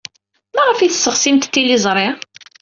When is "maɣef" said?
0.55-0.79